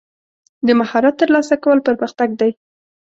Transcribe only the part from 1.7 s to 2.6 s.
پرمختګ دی.